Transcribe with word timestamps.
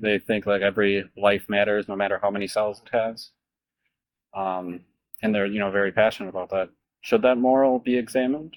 they 0.00 0.18
think 0.18 0.46
like 0.46 0.62
every 0.62 1.04
life 1.16 1.48
matters, 1.48 1.88
no 1.88 1.96
matter 1.96 2.18
how 2.20 2.30
many 2.30 2.46
cells 2.46 2.82
it 2.84 2.90
has. 2.92 3.30
Um, 4.34 4.80
and 5.22 5.34
they're 5.34 5.46
you 5.46 5.58
know 5.58 5.70
very 5.70 5.92
passionate 5.92 6.30
about 6.30 6.50
that. 6.50 6.70
Should 7.02 7.22
that 7.22 7.38
moral 7.38 7.78
be 7.78 7.96
examined? 7.96 8.56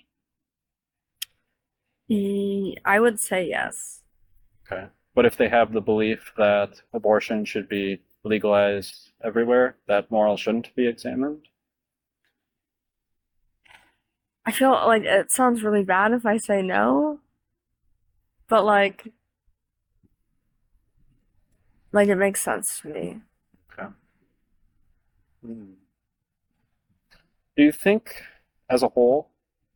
I 2.85 2.99
would 2.99 3.19
say 3.19 3.47
yes. 3.47 4.01
Okay. 4.65 4.87
But 5.15 5.25
if 5.25 5.37
they 5.37 5.49
have 5.49 5.71
the 5.71 5.81
belief 5.81 6.33
that 6.37 6.81
abortion 6.93 7.46
should 7.46 7.70
be 7.70 8.02
legalized 8.23 9.12
everywhere, 9.23 9.78
that 9.88 10.10
moral 10.10 10.38
shouldn't 10.38 10.75
be 10.75 10.88
examined? 10.88 11.48
I 14.46 14.52
feel 14.52 14.71
like 14.71 15.04
it 15.04 15.32
sounds 15.32 15.64
really 15.64 15.84
bad 15.84 16.12
if 16.12 16.25
I 16.25 16.38
say 16.38 16.62
no, 16.62 17.20
but 18.50 18.66
like, 18.66 19.07
like 21.94 22.10
it 22.10 22.16
makes 22.16 22.41
sense 22.41 22.82
to 22.82 22.89
me. 22.89 23.21
Hmm. 25.46 25.74
Do 27.57 27.64
you 27.64 27.71
think, 27.74 28.24
as 28.70 28.82
a 28.82 28.88
whole, 28.88 29.29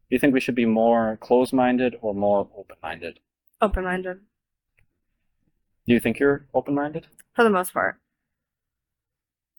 do 0.09 0.15
you 0.15 0.19
think 0.19 0.33
we 0.33 0.39
should 0.39 0.55
be 0.55 0.65
more 0.65 1.17
closed-minded 1.19 1.97
or 2.01 2.13
more 2.15 2.47
open-minded? 2.57 3.19
Open-minded 3.61 4.19
Do 5.85 5.93
you 5.93 5.99
think 5.99 6.19
you're 6.19 6.45
open-minded? 6.53 7.07
for 7.35 7.43
the 7.43 7.49
most 7.49 7.73
part. 7.73 7.99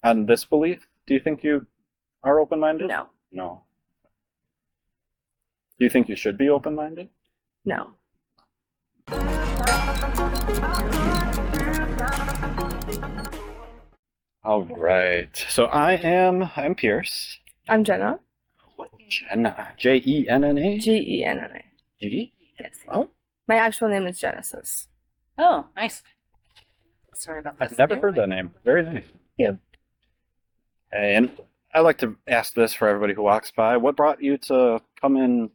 On 0.03 0.25
this 0.27 0.45
belief, 0.47 0.89
do 1.07 1.13
you 1.15 1.21
think 1.21 1.45
you 1.45 1.67
are 2.25 2.41
open-minded? 2.41 2.89
No, 2.89 3.09
No. 3.31 3.63
Do 5.79 5.85
you 5.85 5.91
think 5.91 6.09
you 6.09 6.17
should 6.17 6.39
be 6.39 6.49
open-minded? 6.49 7.09
no. 7.65 7.93
All 14.49 14.63
right. 14.63 15.45
So 15.51 15.67
I 15.67 15.93
am 15.97 16.49
I'm 16.57 16.75
Pierce. 16.75 17.39
I'm 17.69 17.85
Jenna. 17.85 18.19
What 18.77 18.89
Jenna. 19.07 19.75
J 19.77 20.03
E 20.07 20.27
N 20.27 20.43
N 20.43 20.57
A. 20.57 20.79
G 20.79 20.93
E 20.97 21.23
N 21.23 21.37
N 21.37 21.51
A. 21.55 21.65
G. 22.01 22.33
Yes. 22.59 22.71
Oh, 22.91 23.11
My 23.47 23.57
actual 23.57 23.91
name 23.91 24.07
is 24.07 24.19
Genesis. 24.19 24.89
Oh, 25.37 25.67
nice. 25.77 26.03
Sorry 27.13 27.41
about 27.41 27.59
that. 27.59 27.73
I've 27.73 27.77
never 27.77 27.97
heard 27.97 28.15
that 28.15 28.31
name. 28.31 28.55
Very 28.65 28.85
nice. 28.85 29.05
Yeah. 29.37 29.53
And 30.93 31.31
I 31.75 31.81
like 31.81 31.99
to 31.99 32.17
ask 32.27 32.55
this 32.55 32.73
for 32.73 32.89
everybody 32.89 33.13
who 33.13 33.21
walks 33.25 33.51
by. 33.51 33.77
What 33.77 33.97
brought 33.97 34.23
you 34.23 34.39
to 34.39 34.81
come 34.99 35.17
and 35.17 35.51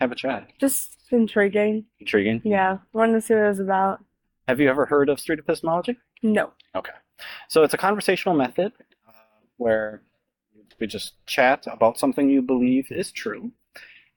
have 0.00 0.10
a 0.10 0.14
chat? 0.14 0.48
Just 0.58 0.96
intriguing. 1.10 1.84
Intriguing. 2.00 2.40
Yeah, 2.46 2.78
wanted 2.94 3.12
to 3.12 3.20
see 3.20 3.34
what 3.34 3.44
it 3.44 3.48
was 3.48 3.60
about. 3.60 4.02
Have 4.48 4.58
you 4.58 4.70
ever 4.70 4.86
heard 4.86 5.10
of 5.10 5.20
street 5.20 5.38
epistemology? 5.38 5.98
No. 6.22 6.54
Okay. 6.74 6.92
So 7.48 7.62
it's 7.62 7.74
a 7.74 7.78
conversational 7.78 8.34
method 8.36 8.72
uh, 9.08 9.12
where 9.56 10.02
we 10.78 10.86
just 10.86 11.14
chat 11.26 11.66
about 11.66 11.98
something 11.98 12.28
you 12.28 12.42
believe 12.42 12.90
is 12.90 13.10
true. 13.12 13.52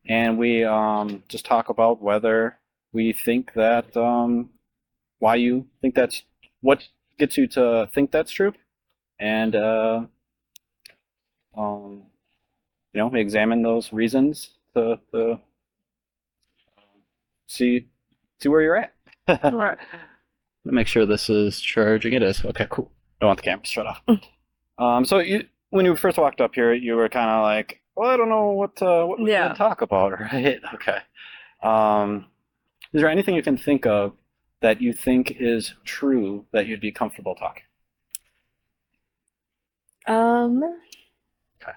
And 0.08 0.38
we 0.38 0.64
um, 0.64 1.24
just 1.28 1.46
talk 1.46 1.70
about 1.70 2.02
whether 2.02 2.58
we 2.94 3.14
think 3.14 3.54
that, 3.54 3.96
um, 3.96 4.50
why 5.20 5.36
you 5.36 5.68
think 5.82 5.96
that's, 5.96 6.24
what 6.62 6.88
gets 7.18 7.38
you 7.38 7.48
to 7.48 7.90
think 7.94 8.12
that's 8.12 8.32
true. 8.32 8.54
And, 9.20 9.56
uh, 9.56 10.02
um, 11.56 12.04
you 12.94 13.00
know, 13.00 13.14
examine 13.14 13.62
those 13.62 13.94
reasons 13.94 14.52
to, 14.76 15.00
to 15.14 15.40
see, 17.48 17.88
see 18.40 18.50
where 18.50 18.62
you're 18.62 18.78
at. 18.78 18.94
Right. 19.54 19.78
Let 20.66 20.74
me 20.74 20.76
make 20.76 20.88
sure 20.88 21.06
this 21.06 21.30
is 21.30 21.60
charging. 21.60 22.14
It 22.14 22.22
is. 22.24 22.44
Okay, 22.46 22.68
cool. 22.70 22.92
I 23.22 23.26
want 23.26 23.38
the 23.38 23.44
camera 23.44 23.66
shut 23.66 23.88
off. 23.88 24.02
Mm. 24.08 24.22
Um, 24.78 25.06
so 25.06 25.20
you, 25.20 25.46
when 25.70 25.86
you 25.86 25.96
first 25.96 26.18
walked 26.18 26.42
up 26.42 26.54
here, 26.56 26.74
you 26.74 26.96
were 26.96 27.10
kind 27.10 27.30
of 27.30 27.44
like, 27.44 27.82
well, 27.96 28.10
I 28.10 28.18
don't 28.18 28.30
know 28.30 28.50
what 28.52 28.82
uh, 28.82 29.06
what 29.06 29.20
we 29.20 29.32
Yeah. 29.32 29.48
can 29.48 29.56
talk 29.56 29.82
about, 29.82 30.20
right? 30.20 30.60
Okay. 30.76 30.98
Um, 31.64 32.26
is 32.94 33.02
there 33.02 33.10
anything 33.10 33.36
you 33.36 33.44
can 33.44 33.58
think 33.58 33.86
of 33.86 34.14
that 34.62 34.82
you 34.82 34.94
think 34.94 35.36
is 35.40 35.74
true 35.84 36.46
that 36.52 36.68
you'd 36.68 36.82
be 36.82 36.92
comfortable 36.92 37.36
talking? 37.36 37.64
Um, 40.08 40.64
Okay. 41.62 41.74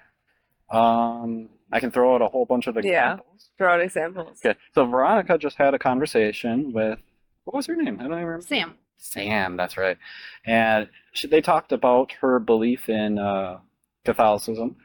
Um, 0.71 1.49
I 1.71 1.79
can 1.79 1.91
throw 1.91 2.15
out 2.15 2.21
a 2.21 2.27
whole 2.27 2.45
bunch 2.45 2.67
of 2.67 2.77
examples. 2.77 2.91
Yeah. 2.93 3.11
examples. 3.13 3.49
throw 3.57 3.73
out 3.73 3.81
examples. 3.81 4.39
Okay. 4.45 4.59
So 4.73 4.85
Veronica 4.85 5.37
just 5.37 5.57
had 5.57 5.73
a 5.73 5.79
conversation 5.79 6.71
with 6.73 6.99
what 7.45 7.55
was 7.55 7.67
her 7.67 7.75
name? 7.75 7.97
I 7.99 8.03
don't 8.03 8.13
even 8.13 8.25
remember. 8.25 8.45
Sam. 8.45 8.75
Sam, 8.97 9.55
that's 9.57 9.77
right. 9.77 9.97
And 10.45 10.89
she, 11.13 11.27
they 11.27 11.41
talked 11.41 11.71
about 11.71 12.11
her 12.21 12.39
belief 12.39 12.89
in 12.89 13.19
uh, 13.19 13.59
Catholicism. 14.03 14.77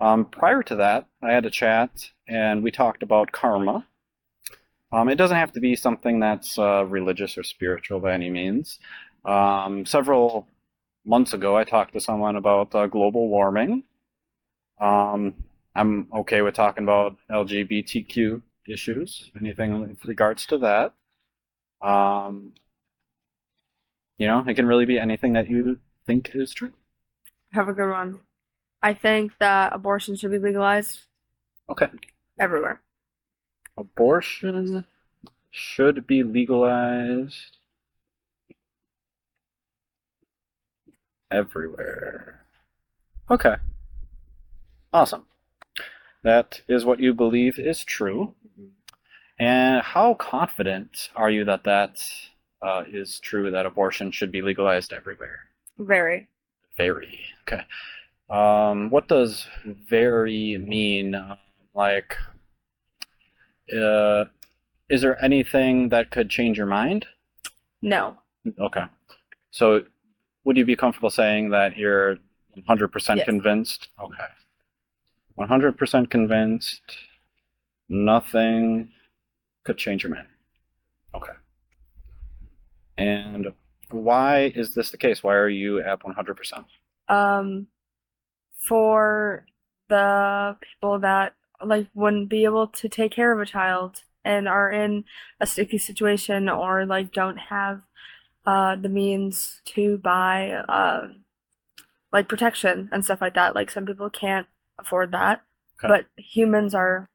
Um, 0.00 0.24
prior 0.24 0.62
to 0.64 0.76
that, 0.76 1.06
I 1.22 1.32
had 1.32 1.46
a 1.46 1.50
chat 1.50 2.10
and 2.26 2.62
we 2.62 2.70
talked 2.70 3.02
about 3.02 3.32
karma. 3.32 3.86
Um, 4.92 5.08
it 5.08 5.16
doesn't 5.16 5.36
have 5.36 5.52
to 5.52 5.60
be 5.60 5.76
something 5.76 6.20
that's 6.20 6.58
uh, 6.58 6.84
religious 6.86 7.36
or 7.36 7.42
spiritual 7.42 8.00
by 8.00 8.14
any 8.14 8.30
means. 8.30 8.78
Um, 9.24 9.84
several 9.84 10.46
months 11.04 11.32
ago, 11.32 11.56
I 11.56 11.64
talked 11.64 11.92
to 11.94 12.00
someone 12.00 12.36
about 12.36 12.74
uh, 12.74 12.86
global 12.86 13.28
warming. 13.28 13.84
Um, 14.80 15.34
I'm 15.74 16.08
okay 16.14 16.42
with 16.42 16.54
talking 16.54 16.84
about 16.84 17.16
LGBTQ 17.30 18.42
issues, 18.68 19.30
anything 19.40 19.72
in 19.72 19.98
regards 20.04 20.46
to 20.46 20.58
that. 20.58 20.94
Um, 21.82 22.52
you 24.18 24.26
know, 24.26 24.44
it 24.46 24.54
can 24.54 24.66
really 24.66 24.86
be 24.86 24.98
anything 24.98 25.32
that 25.34 25.48
you 25.48 25.78
think 26.06 26.30
is 26.34 26.52
true. 26.54 26.72
Have 27.52 27.68
a 27.68 27.72
good 27.72 27.90
one. 27.90 28.20
I 28.82 28.94
think 28.94 29.32
that 29.40 29.72
abortion 29.72 30.16
should 30.16 30.30
be 30.30 30.38
legalized 30.38 31.00
Okay. 31.68 31.88
everywhere. 32.38 32.82
Abortion 33.76 34.84
should 35.50 36.06
be 36.06 36.22
legalized 36.22 37.56
everywhere. 41.30 42.44
Okay. 43.30 43.56
Awesome. 44.92 45.26
That 46.22 46.62
is 46.68 46.84
what 46.84 47.00
you 47.00 47.14
believe 47.14 47.58
is 47.58 47.84
true. 47.84 48.34
And 49.38 49.82
how 49.82 50.14
confident 50.14 51.10
are 51.16 51.30
you 51.30 51.44
that 51.44 51.64
that 51.64 52.00
uh, 52.62 52.84
is 52.88 53.18
true, 53.20 53.50
that 53.50 53.66
abortion 53.66 54.10
should 54.10 54.30
be 54.30 54.42
legalized 54.42 54.92
everywhere? 54.92 55.40
Very. 55.78 56.28
Very. 56.76 57.18
Okay. 57.42 57.62
Um, 58.30 58.90
what 58.90 59.08
does 59.08 59.46
very 59.64 60.56
mean? 60.58 61.20
Like, 61.74 62.16
uh, 63.76 64.24
is 64.88 65.02
there 65.02 65.22
anything 65.22 65.88
that 65.88 66.10
could 66.10 66.30
change 66.30 66.56
your 66.56 66.66
mind? 66.66 67.06
No. 67.82 68.18
Okay. 68.60 68.84
So, 69.50 69.82
would 70.44 70.56
you 70.56 70.64
be 70.64 70.76
comfortable 70.76 71.10
saying 71.10 71.50
that 71.50 71.76
you're 71.76 72.18
100% 72.68 73.16
Yes. 73.16 73.24
convinced? 73.24 73.88
Okay. 74.00 74.24
100% 75.38 76.10
convinced. 76.10 76.82
Nothing 77.88 78.90
could 79.64 79.78
change 79.78 80.02
your 80.04 80.14
mind. 80.14 80.28
Okay. 81.14 81.32
And 82.96 83.52
why 83.90 84.52
is 84.54 84.74
this 84.74 84.90
the 84.90 84.96
case? 84.98 85.22
Why 85.22 85.34
are 85.34 85.48
you 85.48 85.80
at 85.80 86.00
100%? 86.00 86.64
Um, 87.08 87.66
for 88.56 89.46
the 89.88 90.56
people 90.60 90.98
that 91.00 91.34
like 91.62 91.88
wouldn't 91.94 92.28
be 92.28 92.44
able 92.44 92.66
to 92.68 92.88
take 92.88 93.12
care 93.12 93.32
of 93.32 93.40
a 93.40 93.46
child 93.46 94.02
and 94.24 94.48
are 94.48 94.70
in 94.70 95.04
a 95.40 95.46
sticky 95.46 95.78
situation 95.78 96.48
or 96.48 96.86
like 96.86 97.12
don't 97.12 97.36
have 97.36 97.82
uh 98.46 98.76
the 98.76 98.88
means 98.88 99.60
to 99.64 99.98
buy 99.98 100.50
uh 100.68 101.08
like 102.12 102.28
protection 102.28 102.88
and 102.92 103.04
stuff 103.04 103.20
like 103.20 103.34
that. 103.34 103.54
Like 103.54 103.70
some 103.70 103.86
people 103.86 104.10
can't 104.10 104.46
afford 104.78 105.12
that, 105.12 105.42
Okay. 105.78 105.88
but 105.88 106.06
humans 106.22 106.74
are 106.74 107.08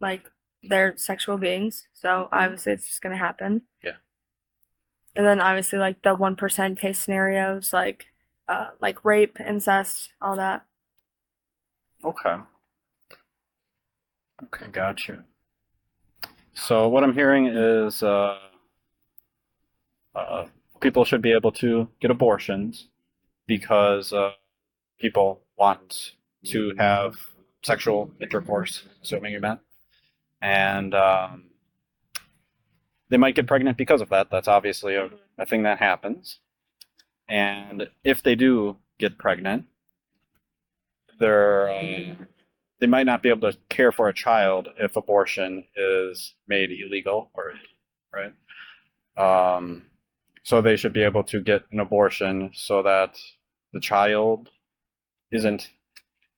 like 0.00 0.30
they're 0.62 0.96
sexual 0.96 1.38
beings, 1.38 1.88
so 1.92 2.28
obviously 2.32 2.72
it's 2.72 2.86
just 2.86 3.02
gonna 3.02 3.16
happen. 3.16 3.62
Yeah. 3.82 3.96
And 5.16 5.26
then 5.26 5.40
obviously 5.40 5.78
like 5.78 6.02
the 6.02 6.14
one 6.14 6.36
percent 6.36 6.78
case 6.78 6.98
scenarios, 6.98 7.72
like 7.72 8.06
uh, 8.48 8.70
like 8.80 9.04
rape, 9.04 9.38
incest, 9.40 10.10
all 10.20 10.36
that. 10.36 10.64
Okay. 12.04 12.36
Okay, 14.44 14.66
gotcha. 14.72 15.24
So 16.54 16.88
what 16.88 17.04
I'm 17.04 17.14
hearing 17.14 17.46
is 17.46 18.02
uh, 18.02 18.38
uh, 20.14 20.46
people 20.80 21.04
should 21.04 21.22
be 21.22 21.32
able 21.32 21.52
to 21.52 21.88
get 22.00 22.10
abortions 22.10 22.88
because 23.46 24.12
uh, 24.12 24.32
people 24.98 25.40
want 25.56 26.12
to 26.46 26.74
have 26.76 27.16
sexual 27.62 28.10
intercourse, 28.20 28.84
assuming 29.02 29.32
you 29.32 29.40
meant, 29.40 29.60
and 30.42 30.94
um, 30.94 31.44
they 33.10 33.16
might 33.18 33.36
get 33.36 33.46
pregnant 33.48 33.78
because 33.78 34.02
of 34.02 34.10
that. 34.10 34.30
That's 34.30 34.48
obviously 34.48 34.96
a, 34.96 35.10
a 35.38 35.46
thing 35.46 35.64
that 35.64 35.78
happens. 35.78 36.40
and 37.28 37.88
if 38.04 38.22
they 38.22 38.34
do 38.34 38.76
get 38.98 39.18
pregnant, 39.18 39.66
they're 41.18 41.70
uh, 41.70 42.14
they 42.80 42.86
might 42.86 43.06
not 43.06 43.22
be 43.22 43.28
able 43.30 43.50
to 43.52 43.58
care 43.68 43.92
for 43.92 44.08
a 44.08 44.14
child 44.14 44.68
if 44.78 44.96
abortion 44.96 45.64
is 45.76 46.34
made 46.48 46.70
illegal 46.72 47.30
or 47.34 47.54
right. 48.14 48.34
Um, 49.16 49.84
so 50.44 50.60
they 50.60 50.76
should 50.76 50.92
be 50.92 51.02
able 51.02 51.24
to 51.24 51.40
get 51.40 51.64
an 51.72 51.80
abortion 51.80 52.50
so 52.54 52.82
that 52.82 53.16
the 53.72 53.80
child 53.80 54.50
isn't 55.32 55.70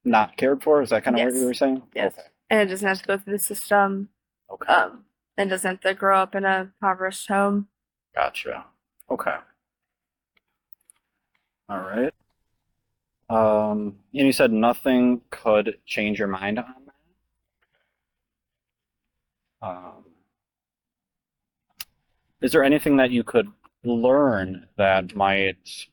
not 0.05 0.37
cared 0.37 0.63
for. 0.63 0.83
Is 0.83 0.91
that 0.91 1.05
kind 1.05 1.17
of 1.17 1.23
what 1.23 1.35
you 1.35 1.47
were 1.47 1.55
saying? 1.55 1.83
Yes. 1.95 2.15
Okay. 2.19 2.29
And 2.51 2.61
it 2.61 2.67
doesn't 2.67 2.87
have 2.87 3.01
to 3.03 3.07
go 3.07 3.19
through 3.19 3.35
the 3.35 3.39
system. 3.39 4.11
Okay. 4.51 4.73
Um, 4.73 5.05
and 5.37 5.51
doesn't 5.51 5.71
have 5.71 5.81
to 5.81 5.95
grow 5.95 6.19
up 6.21 6.35
in 6.35 6.45
a 6.45 6.73
impoverished 6.81 7.29
home. 7.29 7.69
Gotcha. 8.15 8.65
Okay. 9.11 9.37
All 11.69 11.81
right. 11.81 12.13
Um, 13.31 13.97
and 14.13 14.27
you 14.27 14.33
said 14.33 14.53
nothing 14.53 15.23
could 15.31 15.79
change 15.87 16.19
your 16.19 16.29
mind 16.29 16.59
on 16.59 16.75
that. 19.63 19.67
Um, 19.67 20.05
is 22.43 22.53
there 22.53 22.63
anything 22.63 22.99
that 22.99 23.11
you 23.11 23.25
could 23.25 23.49
learn 23.83 24.67
that 24.77 25.17
might 25.17 25.87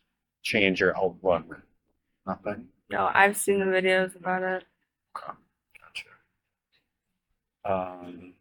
change 0.44 0.82
your 0.82 0.96
outlook? 0.98 1.62
Nothing. 2.28 2.68
No, 2.90 3.10
I've 3.14 3.38
seen 3.38 3.60
the 3.60 3.66
videos 3.66 4.16
about 4.16 4.44
it. 4.44 4.66
Okay. 5.16 5.32
Um, 7.64 8.34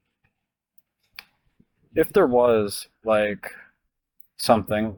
if 1.94 2.12
there 2.12 2.26
was 2.26 2.88
like 3.04 3.52
something, 4.36 4.96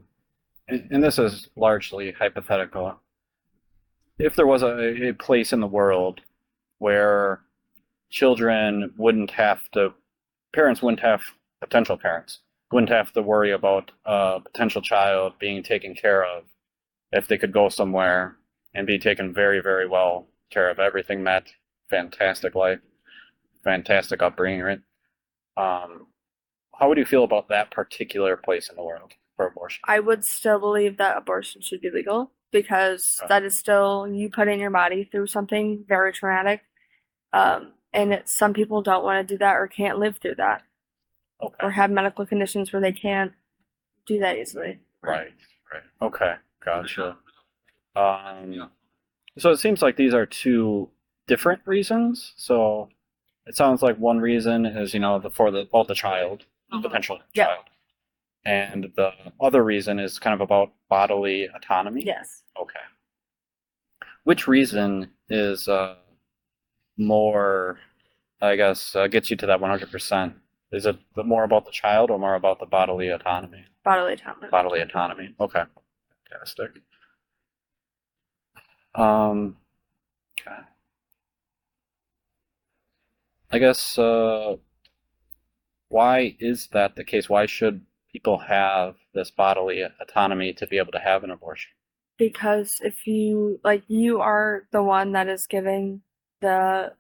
and, 0.69 0.89
and 0.91 1.03
this 1.03 1.19
is 1.19 1.49
largely 1.57 2.13
hypothetical, 2.13 3.01
if 4.19 4.37
there 4.37 4.47
was 4.47 4.63
a, 4.63 5.09
a 5.09 5.13
place 5.15 5.53
in 5.53 5.61
the 5.61 5.67
world 5.67 6.21
where 6.79 7.41
children 8.11 8.93
wouldn't 8.97 9.31
have 9.33 9.71
to, 9.73 9.93
parents 10.53 10.83
wouldn't 10.83 11.01
have, 11.01 11.23
potential 11.61 11.97
parents 11.97 12.41
wouldn't 12.71 12.91
have 12.91 13.13
to 13.13 13.23
worry 13.23 13.53
about 13.53 13.91
a 14.05 14.41
potential 14.41 14.83
child 14.83 15.33
being 15.39 15.63
taken 15.63 15.95
care 15.95 16.25
of 16.25 16.45
if 17.13 17.29
they 17.29 17.39
could 17.39 17.53
go 17.53 17.69
somewhere 17.69 18.37
and 18.75 18.87
be 18.87 18.99
taken 18.99 19.35
very, 19.35 19.61
very 19.61 19.87
well 19.87 20.27
care 20.51 20.71
of, 20.71 20.79
everything 20.79 21.23
met, 21.23 21.53
fantastic 21.89 22.55
life, 22.55 22.81
fantastic 23.65 24.23
upbringing, 24.23 24.63
right? 24.63 24.81
Um, 25.57 26.07
how 26.75 26.89
would 26.89 26.99
you 26.99 27.05
feel 27.05 27.25
about 27.25 27.49
that 27.49 27.71
particular 27.71 28.37
place 28.37 28.69
in 28.69 28.77
the 28.77 28.83
world 28.83 29.13
for 29.37 29.47
abortion? 29.47 29.81
I 29.87 30.01
would 30.01 30.25
still 30.25 30.59
believe 30.59 30.97
that 30.97 31.17
abortion 31.17 31.61
should 31.63 31.81
be 31.81 31.91
legal 31.91 32.33
because 32.51 33.19
Okay. 33.23 33.29
that 33.29 33.43
is 33.45 33.59
still 33.59 34.07
you 34.09 34.29
putting 34.31 34.61
your 34.61 34.71
body 34.71 35.05
through 35.05 35.27
something 35.27 35.85
very 35.87 36.13
traumatic. 36.13 36.63
Um, 37.33 37.73
and 37.93 38.13
it, 38.13 38.29
some 38.29 38.53
people 38.53 38.83
don't 38.83 39.05
want 39.05 39.27
to 39.27 39.35
do 39.35 39.39
that 39.39 39.55
or 39.55 39.67
can't 39.67 39.99
live 39.99 40.19
through 40.19 40.37
that 40.37 40.63
Okay. 41.43 41.67
or 41.67 41.71
have 41.71 41.91
medical 41.91 42.25
conditions 42.27 42.73
where 42.73 42.83
they 42.83 42.93
can't 42.93 43.33
do 44.07 44.19
that 44.19 44.37
easily. 44.37 44.81
Right, 45.03 45.33
right. 45.73 45.83
Okay, 46.01 46.35
gotcha. 46.65 47.17
Um, 47.97 48.71
so 49.39 49.51
it 49.51 49.59
seems 49.59 49.83
like 49.83 49.97
these 49.97 50.15
are 50.15 50.27
two 50.27 50.91
different 51.27 51.61
reasons. 51.65 52.33
So 52.37 52.89
it 53.47 53.57
sounds 53.57 53.83
like 53.83 53.97
one 53.99 54.19
reason 54.21 54.67
is, 54.67 54.95
you 54.95 55.01
know, 55.01 55.19
the 55.19 55.31
for 55.31 55.51
the 55.51 55.61
about 55.61 55.89
the 55.89 55.95
child, 55.95 56.45
the 56.71 56.77
Mhm. 56.79 56.83
potential 56.83 57.21
Yeah. 57.35 57.47
child, 57.47 57.65
and 58.45 58.93
the 58.97 59.13
other 59.41 59.63
reason 59.65 59.99
is 59.99 60.19
kind 60.19 60.35
of 60.35 60.41
about 60.41 60.73
bodily 60.89 61.47
autonomy. 61.49 62.03
Yes. 62.05 62.43
Okay. 62.57 62.81
Which 64.25 64.47
reason 64.47 65.13
is 65.29 65.69
uh, 65.69 65.97
more, 66.97 67.81
I 68.41 68.57
guess, 68.57 68.95
uh, 68.95 69.09
gets 69.09 69.31
you 69.31 69.37
to 69.39 69.47
that 69.47 69.61
100%? 69.61 70.35
Is 70.71 70.87
it 70.87 70.97
more 71.17 71.45
about 71.45 71.65
the 71.67 71.71
child 71.73 72.11
or 72.11 72.19
more 72.19 72.35
about 72.35 72.59
the 72.61 72.67
bodily 72.67 73.09
autonomy? 73.09 73.65
Bodily 73.85 74.15
autonomy. 74.15 74.49
Bodily 74.49 74.81
autonomy. 74.81 75.35
Okay. 75.41 75.65
Fantastic. 76.31 76.81
Um, 78.95 79.57
okay. 80.41 80.57
I 83.53 83.59
guess, 83.59 83.99
uh, 83.99 84.57
why 85.89 86.37
is 86.41 86.67
that 86.73 86.97
the 86.97 87.05
case? 87.05 87.29
Why 87.29 87.47
should 87.47 87.87
people 88.11 88.39
have 88.39 88.97
this 89.15 89.31
bodily 89.31 89.83
autonomy 90.01 90.53
to 90.55 90.67
be 90.67 90.79
able 90.79 90.93
to 90.93 90.99
have 90.99 91.23
an 91.23 91.31
abortion? 91.31 91.71
because 92.19 92.79
if 92.83 93.07
you 93.07 93.61
like 93.65 93.83
you 93.89 94.21
are 94.21 94.65
the 94.71 94.83
one 94.83 95.13
that 95.13 95.29
is 95.29 95.47
giving 95.47 96.03
the 96.41 96.93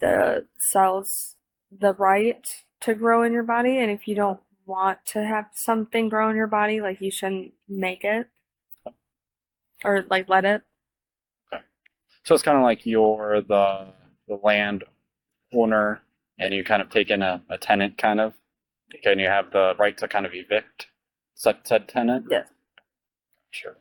the 0.00 0.46
cells 0.58 1.36
the 1.70 1.94
right 1.94 2.64
to 2.80 2.94
grow 2.94 3.22
in 3.22 3.32
your 3.32 3.42
body 3.42 3.78
and 3.78 3.90
if 3.90 4.08
you 4.08 4.14
don't 4.14 4.40
want 4.66 4.98
to 5.06 5.24
have 5.24 5.46
something 5.54 6.08
grow 6.08 6.28
in 6.30 6.36
your 6.36 6.46
body 6.46 6.80
like 6.80 7.00
you 7.00 7.10
shouldn't 7.10 7.52
make 7.68 8.02
it 8.04 8.28
or 9.84 10.04
like 10.10 10.28
let 10.28 10.44
it 10.44 10.62
Okay, 11.52 11.62
So 12.24 12.34
it's 12.34 12.42
kind 12.42 12.56
of 12.56 12.64
like 12.64 12.86
you're 12.86 13.40
the 13.42 13.88
the 14.28 14.38
land 14.42 14.84
owner 15.56 16.02
and 16.38 16.52
you 16.54 16.62
kind 16.64 16.82
of 16.82 16.90
take 16.90 17.10
in 17.10 17.22
a, 17.22 17.42
a 17.48 17.58
tenant 17.58 17.96
kind 17.98 18.20
of. 18.20 18.34
can 19.02 19.18
you 19.18 19.26
have 19.28 19.50
the 19.52 19.74
right 19.78 19.96
to 19.98 20.06
kind 20.08 20.26
of 20.26 20.32
evict 20.34 20.86
said, 21.34 21.56
said 21.64 21.88
tenant. 21.88 22.26
yes 22.30 22.46
Sure. 23.50 23.76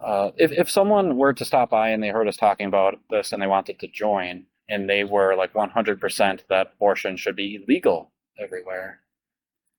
Uh, 0.00 0.30
if 0.36 0.52
if 0.52 0.70
someone 0.70 1.16
were 1.16 1.32
to 1.32 1.44
stop 1.44 1.70
by 1.70 1.88
and 1.88 2.02
they 2.02 2.08
heard 2.08 2.28
us 2.28 2.36
talking 2.36 2.66
about 2.66 2.98
this 3.10 3.32
and 3.32 3.40
they 3.42 3.46
wanted 3.46 3.78
to 3.80 3.88
join 3.88 4.44
and 4.68 4.88
they 4.88 5.02
were 5.02 5.34
like 5.34 5.52
100% 5.54 6.40
that 6.48 6.72
abortion 6.76 7.16
should 7.16 7.34
be 7.34 7.64
legal 7.66 8.12
everywhere, 8.38 9.00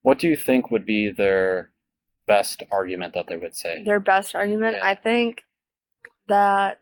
what 0.01 0.17
do 0.19 0.27
you 0.27 0.35
think 0.35 0.71
would 0.71 0.85
be 0.85 1.11
their 1.11 1.69
best 2.27 2.63
argument 2.71 3.13
that 3.13 3.27
they 3.27 3.37
would 3.37 3.55
say? 3.55 3.83
their 3.83 3.99
best 3.99 4.35
argument 4.35 4.75
Yeah. 4.77 4.87
i 4.87 4.95
think 4.95 5.43
that 6.27 6.79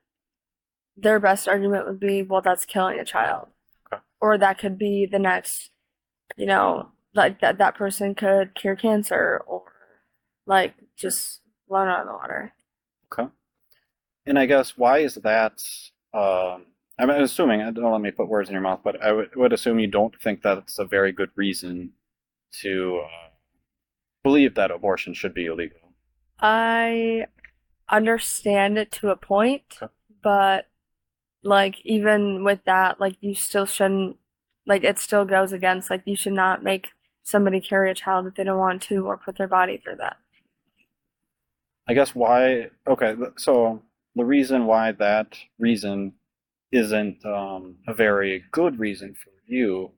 their 0.97 1.19
best 1.19 1.47
argument 1.47 1.85
would 1.87 1.99
be 1.99 2.21
well 2.23 2.41
that's 2.41 2.65
killing 2.65 2.99
a 2.99 3.05
child 3.05 3.43
Okay. 3.43 3.51
Or 4.21 4.37
that 4.37 4.57
could 4.57 4.77
be 4.77 5.05
the 5.05 5.19
next 5.19 5.71
you 6.37 6.45
know 6.45 6.91
like 7.15 7.41
that 7.41 7.57
that 7.57 7.75
person 7.75 8.15
could 8.15 8.55
cure 8.55 8.75
cancer 8.75 9.43
or 9.47 9.63
like 10.45 10.75
just 10.97 11.41
blown 11.67 11.87
out 11.87 12.01
of 12.01 12.07
the 12.07 12.13
water 12.13 12.53
Okay. 13.11 13.29
And 14.25 14.37
I 14.39 14.45
guess 14.45 14.77
why 14.77 14.99
is 14.99 15.15
that? 15.15 15.63
Um, 16.13 16.67
I'm 16.99 17.09
assuming, 17.09 17.61
I 17.61 17.71
don't 17.71 17.91
let 17.91 18.01
me 18.01 18.11
put 18.11 18.27
words 18.27 18.49
in 18.49 18.53
your 18.53 18.61
mouth, 18.61 18.81
but 18.83 19.01
I 19.01 19.11
would, 19.11 19.35
would 19.35 19.53
assume 19.53 19.79
you 19.79 19.87
don't 19.87 20.19
think 20.21 20.41
that's 20.41 20.79
a 20.79 20.85
very 20.85 21.11
good 21.11 21.31
reason 21.35 21.93
to 22.61 23.03
uh, 23.05 23.29
believe 24.23 24.55
that 24.55 24.71
abortion 24.71 25.13
should 25.15 25.33
be 25.33 25.47
illegal. 25.47 25.79
I 26.39 27.27
understand 27.89 28.77
it 28.77 28.91
to 28.93 29.09
a 29.09 29.15
point, 29.17 29.81
Okay. 29.81 29.91
but 30.23 30.67
like 31.47 31.81
even 31.85 32.43
with 32.43 32.59
that, 32.65 32.99
like 32.99 33.15
you 33.21 33.33
still 33.33 33.65
shouldn't 33.65 34.17
like 34.65 34.83
it 34.83 34.99
still 34.99 35.25
goes 35.25 35.51
against 35.51 35.89
like 35.89 36.03
you 36.05 36.15
should 36.15 36.33
not 36.33 36.63
make 36.63 36.89
somebody 37.23 37.59
carry 37.59 37.89
a 37.91 37.95
child 37.95 38.27
if 38.27 38.35
they 38.35 38.43
don't 38.43 38.57
want 38.57 38.81
to 38.81 39.05
or 39.05 39.17
put 39.17 39.37
their 39.37 39.47
body 39.47 39.77
through 39.77 39.95
that. 39.97 40.17
I 41.89 41.93
guess 41.93 42.13
why, 42.13 42.67
okay, 42.87 43.15
so 43.37 43.81
the 44.15 44.25
reason 44.25 44.65
why 44.65 44.91
that 44.93 45.37
reason 45.57 46.13
isn't 46.71 47.25
um, 47.25 47.75
a 47.87 47.93
very 47.93 48.43
good 48.51 48.77
reason 48.77 49.13
for 49.13 49.31
you 49.45 49.91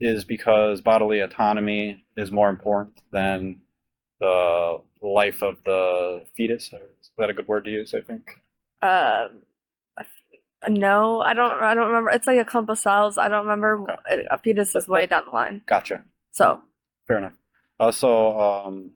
is 0.00 0.24
because 0.24 0.80
bodily 0.80 1.20
autonomy 1.20 2.04
is 2.16 2.32
more 2.32 2.50
important 2.50 3.00
than 3.12 3.60
the 4.20 4.78
life 5.00 5.42
of 5.42 5.58
the 5.64 6.24
fetus. 6.36 6.72
Is 6.72 7.10
that 7.16 7.30
a 7.30 7.34
good 7.34 7.48
word 7.48 7.64
to 7.64 7.70
use, 7.70 7.94
I 7.94 8.00
think? 8.00 8.28
Um, 8.82 9.42
no, 10.68 11.20
I 11.20 11.34
don't. 11.34 11.62
I 11.62 11.74
don't 11.74 11.86
remember. 11.88 12.10
It's 12.10 12.26
like 12.26 12.38
a 12.38 12.44
clump 12.44 12.68
of 12.68 12.78
cells. 12.78 13.18
I 13.18 13.28
don't 13.28 13.46
remember. 13.46 13.84
A 14.30 14.38
fetus 14.38 14.74
is 14.74 14.88
way 14.88 15.06
down 15.06 15.24
the 15.26 15.30
line. 15.32 15.62
Gotcha. 15.66 16.04
So 16.32 16.60
Fair 17.06 17.18
enough. 17.18 17.34
Uh, 17.78 17.92
so 17.92 18.38
um, 18.40 18.90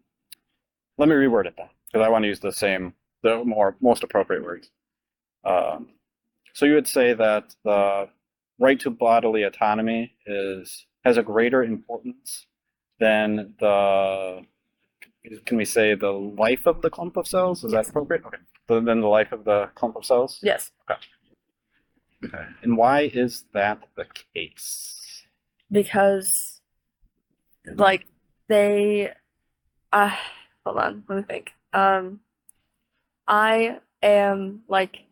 let 0.99 1.09
me 1.09 1.15
reword 1.15 1.47
it 1.47 1.55
then, 1.57 1.69
because 1.87 2.05
I 2.05 2.09
want 2.09 2.25
to 2.25 2.29
use 2.29 2.41
the 2.41 2.53
same, 2.53 2.95
the 3.23 3.45
more 3.45 3.77
most 3.81 4.03
appropriate 4.03 4.43
words. 4.43 4.71
Um, 5.45 5.91
so 6.53 6.67
you 6.67 6.75
would 6.75 6.89
say 6.89 7.15
that 7.15 7.55
the 7.65 8.09
right 8.59 8.79
to 8.81 8.91
bodily 8.91 9.45
autonomy 9.45 10.13
is 10.27 10.87
has 11.05 11.17
a 11.17 11.23
greater 11.23 11.63
importance 11.63 12.47
than 12.99 13.55
the 13.61 14.45
can 15.45 15.57
we 15.57 15.65
say 15.65 15.95
the 15.95 16.11
life 16.11 16.67
of 16.67 16.81
the 16.83 16.91
clump 16.91 17.17
of 17.17 17.27
cells? 17.27 17.63
Is 17.65 17.73
that 17.73 17.89
appropriate? 17.89 18.25
Okay. 18.27 18.39
Than 18.69 19.01
the 19.01 19.07
life 19.09 19.33
of 19.33 19.45
the 19.45 19.69
clump 19.75 19.97
of 19.97 20.05
cells? 20.05 20.39
yes, 20.43 20.73
Okay. 20.91 21.01
And 22.63 22.77
why 22.77 23.11
is 23.13 23.45
that 23.53 23.83
the 23.97 24.07
case? 24.35 25.01
because 25.71 26.61
like 27.75 28.07
they, 28.49 29.13
uh, 29.93 30.15
hold 30.65 30.79
on. 30.79 31.05
Let 31.09 31.17
me 31.17 31.23
think. 31.23 31.53
Um, 31.73 32.21
I 33.29 33.79
am 34.03 34.63
like 34.69 35.05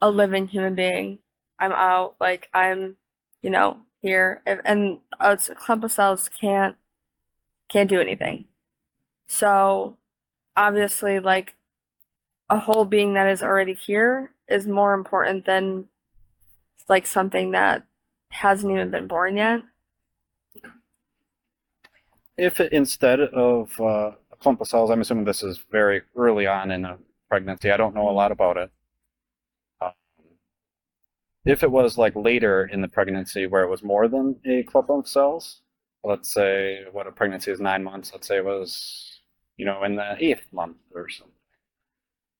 a 0.00 0.10
living 0.10 0.46
human 0.46 0.74
being. 0.74 1.18
I'm 1.58 1.72
out, 1.72 2.16
like 2.20 2.48
I'm, 2.54 2.96
you 3.42 3.50
know, 3.50 3.78
here, 4.00 4.42
and, 4.46 4.60
and 4.64 4.98
a 5.18 5.36
clump 5.36 5.84
of 5.84 5.92
cells 5.92 6.28
can't 6.40 6.76
can't 7.68 7.88
do 7.88 8.00
anything. 8.00 8.44
So, 9.28 9.96
obviously, 10.56 11.18
like 11.20 11.54
a 12.50 12.58
whole 12.58 12.84
being 12.84 13.14
that 13.14 13.28
is 13.28 13.42
already 13.42 13.74
here 13.74 14.32
is 14.48 14.66
more 14.66 14.94
important 14.94 15.46
than 15.46 15.86
like 16.88 17.06
something 17.06 17.52
that 17.52 17.84
hasn't 18.30 18.72
even 18.72 18.90
been 18.90 19.06
born 19.06 19.36
yet. 19.36 19.62
If 22.36 22.60
it, 22.60 22.72
instead 22.72 23.20
of 23.20 23.80
uh, 23.80 24.12
a 24.32 24.36
clump 24.40 24.60
of 24.60 24.68
cells, 24.68 24.90
I'm 24.90 25.00
assuming 25.00 25.24
this 25.24 25.42
is 25.42 25.64
very 25.70 26.02
early 26.16 26.46
on 26.46 26.70
in 26.70 26.84
a 26.84 26.98
pregnancy. 27.28 27.70
I 27.70 27.76
don't 27.76 27.94
know 27.94 28.08
a 28.08 28.10
lot 28.10 28.32
about 28.32 28.56
it. 28.56 28.70
Um, 29.80 29.92
if 31.44 31.62
it 31.62 31.70
was 31.70 31.96
like 31.96 32.16
later 32.16 32.64
in 32.72 32.80
the 32.80 32.88
pregnancy 32.88 33.46
where 33.46 33.62
it 33.62 33.70
was 33.70 33.84
more 33.84 34.08
than 34.08 34.36
a 34.44 34.64
clump 34.64 34.90
of 34.90 35.06
cells, 35.06 35.60
let's 36.02 36.28
say 36.32 36.84
what 36.90 37.06
a 37.06 37.12
pregnancy 37.12 37.50
is 37.52 37.60
nine 37.60 37.84
months, 37.84 38.10
let's 38.12 38.26
say 38.26 38.38
it 38.38 38.44
was, 38.44 39.20
you 39.56 39.64
know, 39.64 39.84
in 39.84 39.94
the 39.94 40.16
eighth 40.18 40.46
month 40.52 40.76
or 40.92 41.08
something. 41.08 41.32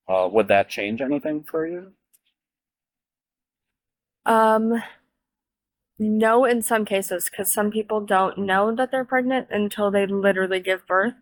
Uh, 0.08 0.28
would 0.30 0.48
that 0.48 0.68
change 0.68 1.00
anything 1.00 1.42
for 1.42 1.66
you? 1.66 1.92
Um, 4.26 4.82
no, 5.98 6.44
in 6.44 6.62
some 6.62 6.84
cases, 6.84 7.30
because 7.30 7.52
some 7.52 7.70
people 7.70 8.00
don't 8.00 8.38
know 8.38 8.74
that 8.74 8.90
they're 8.90 9.04
pregnant 9.04 9.48
until 9.50 9.90
they 9.90 10.06
literally 10.06 10.60
give 10.60 10.86
birth, 10.86 11.14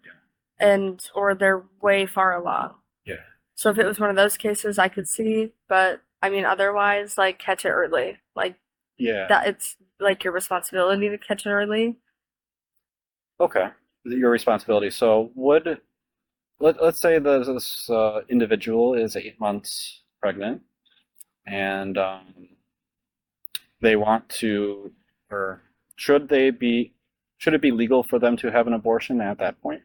and 0.59 1.05
or 1.15 1.35
they're 1.35 1.65
way 1.83 2.07
far 2.07 2.35
along. 2.41 2.75
Yeah. 3.05 3.17
So 3.55 3.71
if 3.71 3.79
it 3.79 3.87
was 3.87 4.01
one 4.01 4.11
of 4.11 4.17
those 4.17 4.37
cases, 4.37 4.79
I 4.79 4.89
could 4.89 5.09
see, 5.09 5.53
but 5.69 6.01
I 6.23 6.31
mean, 6.31 6.45
otherwise, 6.45 7.19
like 7.19 7.39
catch 7.39 7.65
it 7.65 7.71
early, 7.71 8.19
like 8.37 8.57
Yeah. 8.99 9.27
that. 9.29 9.47
It's 9.47 9.77
like 10.01 10.25
your 10.25 10.33
responsibility 10.33 11.09
to 11.09 11.19
catch 11.19 11.47
it 11.47 11.51
early. 11.51 11.99
Okay, 13.41 13.69
your 14.05 14.31
responsibility. 14.31 14.91
So 14.91 15.33
would 15.35 15.81
let 16.61 16.83
let's 16.83 17.01
say 17.01 17.19
that 17.19 17.47
this 17.47 17.91
uh, 17.91 18.21
individual 18.29 18.95
is 18.95 19.17
eight 19.17 19.39
months 19.41 20.03
pregnant, 20.21 20.63
and 21.47 21.99
um, 21.99 22.52
they 23.83 23.97
want 23.97 24.27
to, 24.29 24.91
or 25.31 25.61
should 25.97 26.29
they 26.29 26.51
be, 26.51 26.93
should 27.39 27.53
it 27.53 27.61
be 27.61 27.73
legal 27.73 28.03
for 28.03 28.19
them 28.19 28.37
to 28.39 28.51
have 28.51 28.67
an 28.67 28.73
abortion 28.73 29.21
at 29.21 29.39
that 29.39 29.61
point? 29.61 29.83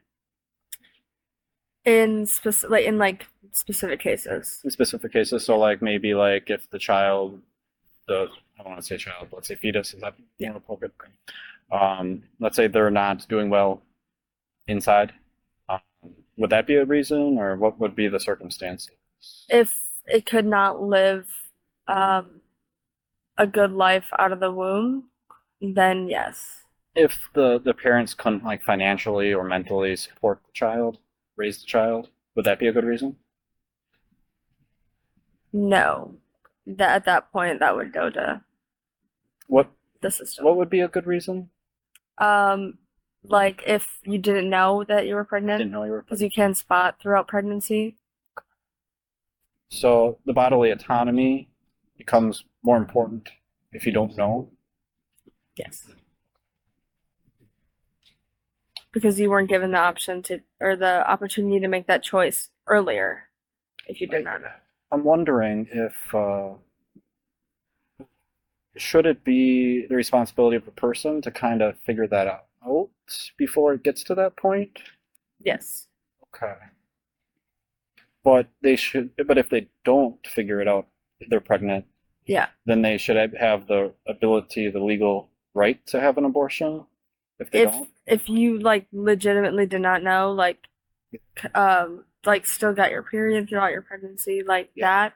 In 1.84 2.26
specific, 2.26 2.70
like, 2.70 2.86
in 2.86 2.98
like 2.98 3.28
specific 3.52 4.00
cases. 4.00 4.62
In 4.64 4.72
specific 4.72 5.12
cases, 5.12 5.46
so 5.46 5.58
like 5.58 5.82
maybe 5.82 6.14
like 6.14 6.50
if 6.50 6.70
the 6.70 6.80
child, 6.80 7.42
the 8.08 8.28
I 8.60 8.64
don't 8.64 8.72
want 8.72 8.82
to 8.82 8.86
say 8.86 8.98
child, 8.98 9.30
let's 9.32 9.48
say 9.48 9.56
fetus, 9.56 9.94
is 9.94 10.02
that 10.02 10.16
Yeah. 10.38 10.50
more 10.50 10.58
appropriate? 10.58 10.94
Um, 11.72 12.24
let's 12.40 12.56
say 12.56 12.68
they're 12.68 12.92
not 12.92 13.28
doing 13.28 13.50
well 13.50 13.82
inside. 14.68 15.14
Um, 15.70 15.80
would 16.38 16.50
that 16.50 16.68
be 16.68 16.76
a 16.76 16.86
reason, 16.86 17.38
or 17.38 17.56
what 17.56 17.80
would 17.80 17.96
be 17.96 18.08
the 18.08 18.20
circumstances? 18.20 18.92
If 19.50 19.78
it 20.06 20.26
could 20.26 20.46
not 20.46 20.82
live 20.82 21.28
um, 21.88 22.42
a 23.38 23.48
good 23.48 23.72
life 23.72 24.10
out 24.20 24.32
of 24.32 24.40
the 24.40 24.52
womb, 24.52 25.10
then 25.62 26.08
yes. 26.10 26.64
If 26.96 27.30
the 27.34 27.60
the 27.60 27.74
parents 27.74 28.14
couldn't 28.14 28.44
like 28.44 28.62
financially 28.62 29.34
or 29.34 29.46
mentally 29.46 29.96
support 29.96 30.44
the 30.46 30.52
child, 30.52 31.00
raise 31.38 31.62
the 31.62 31.66
child, 31.66 32.10
would 32.36 32.44
that 32.46 32.60
be 32.60 32.68
a 32.68 32.74
good 32.74 32.84
reason? 32.84 33.16
No. 35.52 36.16
That 36.66 36.96
at 36.96 37.06
that 37.06 37.32
point 37.32 37.60
that 37.60 37.76
would 37.76 37.92
go 37.94 38.10
to 38.10 38.42
What 39.48 39.72
the 40.02 40.12
system. 40.12 40.46
what 40.46 40.58
would 40.58 40.70
be 40.70 40.80
a 40.82 40.88
good 40.88 41.06
reason? 41.08 41.50
Um, 42.18 42.78
like 43.24 43.64
if 43.66 44.00
you 44.04 44.18
didn't 44.18 44.50
know 44.50 44.84
that 44.84 45.08
you 45.08 45.16
were 45.16 45.24
pregnant. 45.26 45.60
Didn't 45.60 45.72
know 45.72 45.84
you 45.84 45.92
were. 45.92 46.02
because 46.02 46.22
you 46.22 46.32
can 46.32 46.54
spot 46.56 47.00
throughout 47.02 47.28
pregnancy. 47.28 47.96
So 49.70 50.18
the 50.26 50.34
bodily 50.34 50.72
autonomy 50.72 51.50
becomes 51.98 52.44
more 52.68 52.78
important 52.78 53.30
if 53.72 53.86
you 53.86 53.94
don't 53.94 54.18
know. 54.18 54.50
Yes. 55.56 55.88
Because 58.92 59.20
you 59.20 59.30
weren't 59.30 59.50
given 59.50 59.72
the 59.72 59.78
option 59.78 60.22
to, 60.24 60.42
or 60.60 60.76
the 60.76 61.10
opportunity 61.10 61.60
to 61.62 61.68
make 61.70 61.88
that 61.88 62.04
choice 62.04 62.50
earlier, 62.68 63.30
if 63.88 64.02
you 64.02 64.08
did 64.08 64.26
not 64.26 64.42
know. 64.42 64.52
I'm 64.92 65.04
wondering 65.06 65.68
if 65.72 66.14
uh, 66.14 66.50
should 68.76 69.06
it 69.06 69.24
be 69.24 69.86
the 69.88 69.96
responsibility 69.96 70.58
of 70.58 70.66
the 70.66 70.72
person 70.72 71.22
to 71.22 71.32
kind 71.32 71.62
of 71.62 71.78
figure 71.80 72.08
that 72.08 72.28
out 72.28 72.90
before 73.38 73.74
it 73.74 73.84
gets 73.84 74.04
to 74.04 74.16
that 74.16 74.36
point? 74.36 74.78
Yes. 75.40 75.88
Okay. 76.36 76.54
But 78.24 78.48
they 78.62 78.76
should. 78.76 79.12
But 79.26 79.38
if 79.38 79.50
they 79.50 79.68
don't 79.86 80.26
figure 80.28 80.60
it 80.60 80.68
out, 80.68 80.88
they're 81.30 81.40
pregnant. 81.40 81.86
Yeah. 82.28 82.48
Then 82.66 82.82
they 82.82 82.98
should 82.98 83.16
have- 83.16 83.68
the 83.68 83.94
ability, 84.06 84.70
the 84.70 84.80
legal 84.84 85.30
right 85.54 85.84
to 85.88 86.00
have 86.00 86.18
an 86.18 86.26
abortion. 86.26 86.86
If 87.40 87.52
they 87.52 87.62
If 87.64 87.72
don't, 87.72 87.90
if 88.06 88.30
you 88.30 88.60
like 88.60 88.88
legitimately 88.92 89.66
did 89.66 89.82
not 89.82 90.04
know, 90.04 90.32
like, 90.32 90.68
um, 91.56 92.06
like 92.26 92.46
still 92.46 92.74
got 92.74 92.92
your 92.92 93.04
period 93.04 93.48
throughout 93.48 93.72
your 93.72 93.82
pregnancy, 93.82 94.44
like 94.44 94.70
Yeah. 94.76 95.10
that, 95.10 95.14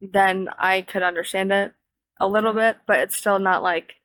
then 0.00 0.48
I 0.58 0.82
could 0.82 1.02
understand 1.02 1.52
it 1.52 1.74
a 2.18 2.26
little 2.28 2.52
bit, 2.52 2.78
but 2.86 3.00
it's 3.00 3.16
still 3.16 3.38
not 3.38 3.62
like, 3.62 3.96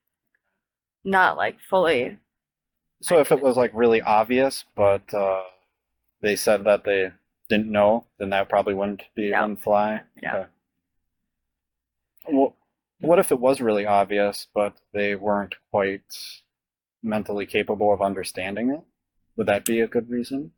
not 1.04 1.38
like 1.38 1.60
fully. 1.62 2.18
so 3.02 3.20
if 3.20 3.32
it 3.32 3.42
was 3.42 3.56
like 3.56 3.72
really 3.74 4.02
obvious, 4.02 4.66
but 4.76 5.14
uh, 5.14 5.44
they 6.22 6.36
said 6.36 6.64
that 6.64 6.84
they 6.84 7.12
didn't 7.50 7.72
know, 7.72 8.06
then 8.18 8.32
that 8.32 8.50
probably 8.50 8.74
wouldn't 8.74 9.04
be 9.16 9.28
Yeah. 9.28 9.42
one 9.42 9.56
fly. 9.56 10.02
Yeah. 10.22 10.36
Okay. 10.38 10.50
Well, 12.28 12.56
what 13.00 13.20
if 13.20 13.32
it 13.32 13.40
was 13.40 13.62
really 13.62 13.86
obvious, 13.86 14.48
but 14.54 14.78
they 14.94 15.16
weren't 15.16 15.56
quite 15.72 16.04
mentally 17.04 17.46
capable 17.46 17.94
of 17.94 18.02
understanding 18.02 18.70
it? 18.72 18.82
Would 19.38 19.48
that 19.48 19.66
be 19.66 19.82
a 19.82 19.88
good 19.88 20.10
reason? 20.10 20.52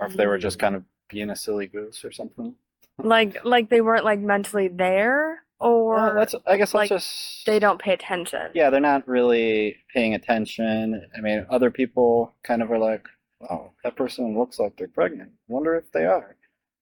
Or 0.00 0.06
if 0.06 0.16
they 0.16 0.26
were 0.26 0.38
just 0.38 0.58
kind 0.58 0.74
of 0.74 0.84
being 1.08 1.30
a 1.30 1.36
silly 1.36 1.66
goose 1.66 2.04
or 2.04 2.12
something? 2.12 2.54
like 3.02 3.44
like 3.44 3.70
they 3.70 3.80
weren't 3.80 4.04
like 4.04 4.20
mentally 4.20 4.68
there 4.68 5.42
or 5.58 5.94
Well, 5.94 6.14
let's, 6.14 6.34
I 6.46 6.56
guess 6.56 6.74
let's 6.74 6.74
like, 6.74 6.88
just. 6.90 7.46
they 7.46 7.58
don't 7.58 7.80
pay 7.80 7.92
attention. 7.92 8.50
Yeah, 8.54 8.70
they're 8.70 8.80
not 8.80 9.06
really 9.08 9.76
paying 9.92 10.14
attention. 10.14 11.06
I 11.16 11.20
mean, 11.20 11.46
other 11.50 11.70
people 11.70 12.34
kind 12.42 12.62
of 12.62 12.70
are 12.70 12.78
like, 12.78 13.06
"Oh, 13.50 13.72
that 13.84 13.96
person 13.96 14.38
looks 14.38 14.58
like 14.58 14.76
they're 14.76 14.88
pregnant. 14.88 15.32
Wonder 15.48 15.76
if 15.76 15.90
they 15.92 16.04
are." 16.06 16.36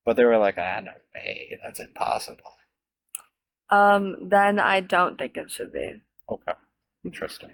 But 0.04 0.16
they 0.16 0.24
were 0.24 0.38
like, 0.38 0.56
"Ah, 0.58 0.80
no 0.80 0.92
way, 1.14 1.58
that's 1.62 1.80
impossible." 1.80 2.52
Um, 3.70 4.28
then 4.28 4.58
I 4.58 4.80
don't 4.80 5.18
think 5.18 5.36
it 5.36 5.50
should 5.50 5.72
be. 5.72 6.00
Okay, 6.30 6.52
interesting. 7.04 7.50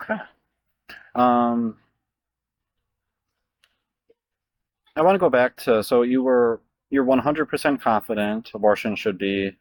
Okay. 0.00 0.20
Um, 1.14 1.76
I 4.94 5.02
want 5.02 5.14
to 5.14 5.18
go 5.18 5.30
back 5.30 5.56
to 5.58 5.82
so 5.82 6.02
you 6.02 6.22
were 6.22 6.60
you're 6.90 7.04
100% 7.04 7.80
confident 7.80 8.50
abortion 8.54 8.96
should 8.96 9.18
be 9.18 9.56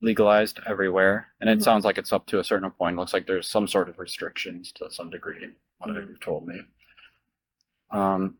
legalized 0.00 0.60
everywhere, 0.66 1.28
and 1.40 1.50
it 1.50 1.58
Mhm. 1.58 1.62
sounds 1.62 1.84
like 1.84 1.98
it's 1.98 2.12
up 2.12 2.26
to 2.26 2.38
a 2.38 2.44
certain 2.44 2.70
point. 2.70 2.96
looks 2.96 3.12
like 3.12 3.26
there's 3.26 3.48
some 3.48 3.66
sort 3.66 3.88
of 3.88 3.98
restrictions 3.98 4.70
to 4.72 4.90
some 4.90 5.10
degree. 5.10 5.50
What 5.78 5.94
you've 5.94 6.20
told 6.20 6.46
me. 6.46 6.60
Um, 7.90 8.38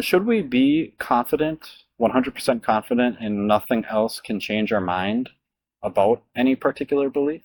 should 0.00 0.26
we 0.26 0.42
be 0.42 0.94
confident, 0.98 1.84
100% 2.02 2.62
confident, 2.62 3.16
and 3.20 3.46
nothing 3.46 3.84
else 3.88 4.20
can 4.20 4.40
change 4.40 4.72
our 4.72 4.80
mind 4.80 5.30
about 5.82 6.22
any 6.34 6.56
particular 6.56 7.08
belief? 7.08 7.42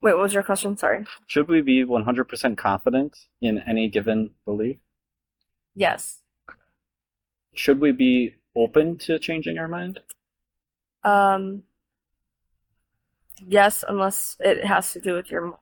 Wait, 0.00 0.14
what 0.14 0.22
was 0.22 0.34
your 0.34 0.42
question? 0.42 0.76
Sorry. 0.76 1.04
Should 1.26 1.48
we 1.48 1.60
be 1.60 1.84
100% 1.84 2.56
confident 2.56 3.16
in 3.42 3.58
any 3.66 3.88
given 3.88 4.30
belief? 4.44 4.78
Yes. 5.74 6.22
Should 7.54 7.80
we 7.80 7.92
be 7.92 8.34
open 8.54 8.98
to 8.98 9.18
changing 9.18 9.58
our 9.58 9.68
mind? 9.68 10.00
Um, 11.04 11.62
yes, 13.46 13.84
unless 13.86 14.36
it 14.40 14.64
has 14.64 14.92
to 14.92 15.00
do 15.00 15.14
with 15.14 15.30
your. 15.30 15.58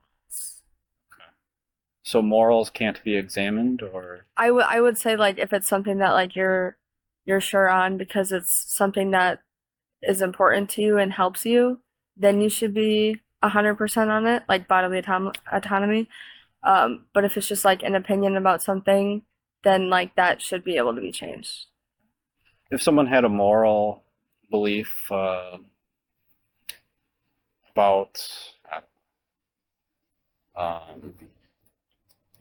So 2.04 2.20
morals 2.20 2.70
can't 2.70 3.02
be 3.02 3.16
examined 3.16 3.82
or 3.82 4.26
I 4.36 4.50
would 4.50 4.64
I 4.64 4.80
would 4.80 4.98
say 4.98 5.16
like 5.16 5.38
if 5.38 5.52
it's 5.52 5.66
something 5.66 5.98
that 5.98 6.12
like 6.12 6.36
you're 6.36 6.76
you're 7.24 7.40
sure 7.40 7.70
on 7.70 7.96
because 7.96 8.30
it's 8.30 8.52
something 8.68 9.10
that 9.12 9.40
is 10.02 10.20
important 10.20 10.68
to 10.70 10.82
you 10.82 10.98
and 10.98 11.12
helps 11.12 11.46
you, 11.46 11.80
then 12.16 12.40
you 12.42 12.50
should 12.50 12.74
be 12.74 13.20
100% 13.42 14.08
on 14.08 14.26
it, 14.26 14.42
like 14.48 14.68
bodily 14.68 15.00
autom 15.00 15.34
autonomy. 15.50 16.08
Um, 16.62 17.06
but 17.12 17.24
if 17.24 17.36
it's 17.36 17.48
just 17.48 17.64
like 17.64 17.82
an 17.82 17.94
opinion 17.94 18.36
about 18.36 18.62
something, 18.62 19.22
then 19.62 19.90
like 19.90 20.14
that 20.16 20.42
should 20.42 20.64
be 20.64 20.76
able 20.76 20.94
to 20.94 21.00
be 21.00 21.12
changed. 21.12 21.66
If 22.70 22.82
someone 22.82 23.06
had 23.06 23.24
a 23.24 23.28
moral 23.28 24.02
belief 24.50 25.10
uh, 25.10 25.58
about, 27.72 28.28
um, 30.56 31.14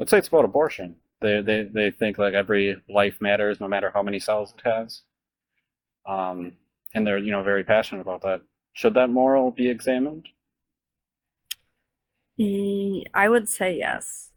let's 0.04 0.12
say 0.12 0.18
it's 0.18 0.28
about 0.28 0.44
abortion, 0.44 0.98
they, 1.22 1.40
they 1.40 1.64
they 1.64 1.90
think 1.90 2.18
like 2.18 2.34
every 2.34 2.76
life 2.90 3.22
matters, 3.22 3.62
no 3.62 3.70
matter 3.70 3.90
how 3.94 4.04
many 4.04 4.20
cells 4.20 4.54
it 4.58 4.70
has, 4.70 5.04
um, 6.06 6.52
and 6.94 7.08
they're 7.08 7.18
you 7.18 7.32
know 7.32 7.42
very 7.42 7.64
passionate 7.64 8.02
about 8.02 8.22
that. 8.24 8.42
Should 8.74 8.96
that 8.96 9.10
moral 9.10 9.52
be 9.52 9.70
examined? 9.70 10.28
I 12.38 13.30
would 13.30 13.48
say 13.48 13.78
yes. 13.78 14.32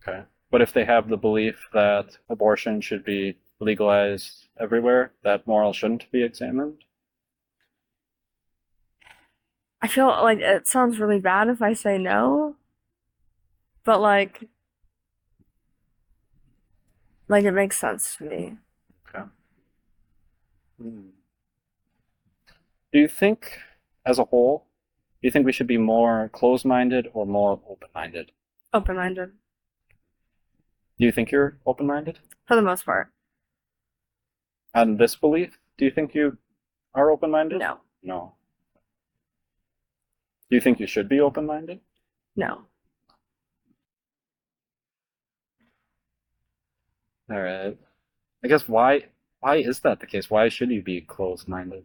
Okay. 0.00 0.22
But 0.52 0.62
if 0.62 0.72
they 0.72 0.84
have 0.84 1.08
the 1.08 1.16
belief 1.16 1.58
that 1.72 2.16
abortion 2.28 2.80
should 2.80 3.04
be 3.04 3.36
legalized 3.58 4.46
everywhere, 4.60 5.10
that 5.24 5.44
moral 5.44 5.72
shouldn't 5.72 6.08
be 6.12 6.22
examined? 6.22 6.84
I 9.82 9.88
feel 9.88 10.06
like 10.06 10.38
it 10.38 10.68
sounds 10.68 11.00
really 11.00 11.18
bad 11.18 11.48
if 11.48 11.60
I 11.62 11.72
say 11.72 11.98
no, 11.98 12.54
but 13.84 14.00
like, 14.00 14.48
like 17.30 17.44
it 17.44 17.52
makes 17.52 17.78
sense 17.78 18.16
to 18.16 18.24
me. 18.24 18.56
Okay. 19.08 19.24
Hmm. 20.82 21.08
Do 22.92 22.98
you 22.98 23.08
think, 23.08 23.58
as 24.04 24.18
a 24.18 24.24
whole, 24.24 24.66
do 25.22 25.26
you 25.28 25.30
think 25.30 25.46
we 25.46 25.52
should 25.52 25.66
be 25.68 25.78
more 25.78 26.28
closed-minded 26.32 27.08
or 27.12 27.24
more 27.24 27.60
open-minded? 27.68 28.32
Open-minded 28.72 29.30
Do 30.98 31.06
you 31.06 31.12
think 31.12 31.30
you're 31.30 31.58
open-minded? 31.66 32.18
for 32.46 32.56
the 32.56 32.62
most 32.62 32.84
part. 32.84 33.12
On 34.74 34.96
this 34.96 35.14
belief, 35.16 35.58
do 35.78 35.84
you 35.84 35.90
think 35.92 36.14
you 36.14 36.36
are 36.94 37.10
open-minded? 37.10 37.58
No, 37.60 37.78
No. 38.02 38.34
Do 40.50 40.56
you 40.56 40.60
think 40.60 40.80
you 40.80 40.86
should 40.88 41.08
be 41.08 41.20
open-minded? 41.20 41.80
no. 42.36 42.62
All 47.30 47.40
right. 47.40 47.76
I 48.44 48.48
guess 48.48 48.68
why 48.68 49.04
why 49.40 49.56
is 49.56 49.80
that 49.80 50.00
the 50.00 50.06
case? 50.06 50.30
Why 50.30 50.48
should 50.48 50.70
you 50.70 50.82
be 50.82 51.00
closed-minded? 51.00 51.84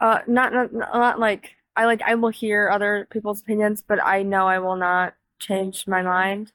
Uh, 0.00 0.20
not, 0.28 0.52
not, 0.52 0.72
not 0.72 1.18
like 1.18 1.56
I 1.76 1.86
like 1.86 2.02
I 2.02 2.14
will 2.14 2.28
hear 2.30 2.70
other 2.70 3.06
people's 3.10 3.40
opinions, 3.40 3.82
but 3.82 4.02
I 4.04 4.22
know 4.22 4.46
I 4.46 4.58
will 4.58 4.76
not 4.76 5.14
change 5.40 5.86
my 5.86 6.02
mind 6.02 6.52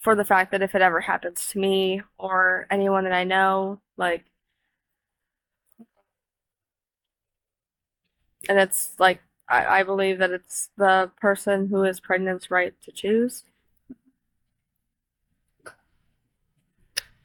for 0.00 0.14
the 0.14 0.24
fact 0.24 0.52
that 0.52 0.62
if 0.62 0.74
it 0.74 0.82
ever 0.82 1.00
happens 1.00 1.48
to 1.48 1.58
me 1.58 2.02
or 2.18 2.66
anyone 2.70 3.04
that 3.04 3.12
I 3.12 3.24
know, 3.24 3.80
like, 3.96 4.24
and 8.48 8.58
it's 8.58 8.94
like 8.98 9.20
I, 9.48 9.80
I 9.80 9.82
believe 9.82 10.18
that 10.18 10.30
it's 10.30 10.70
the 10.76 11.10
person 11.20 11.68
who 11.68 11.84
is 11.84 12.00
pregnant's 12.00 12.50
right 12.50 12.74
to 12.82 12.92
choose. 12.92 13.44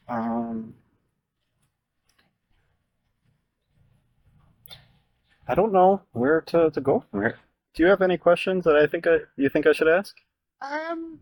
Um, 0.08 0.74
I 5.48 5.54
don't 5.54 5.72
know 5.72 6.02
where 6.12 6.40
to, 6.42 6.70
to 6.70 6.80
go 6.80 7.04
from 7.10 7.20
here. 7.22 7.38
Do 7.74 7.82
you 7.82 7.88
have 7.88 8.02
any 8.02 8.16
questions 8.16 8.64
that 8.64 8.76
I 8.76 8.86
think 8.86 9.06
I 9.06 9.18
you 9.36 9.48
think 9.48 9.66
I 9.66 9.72
should 9.72 9.88
ask? 9.88 10.16
Um, 10.62 11.20